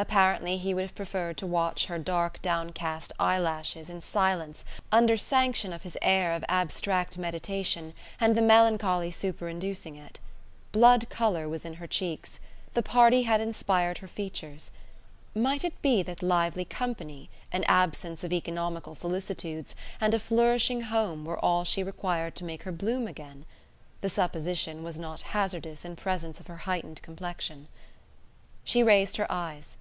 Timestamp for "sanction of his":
5.16-5.98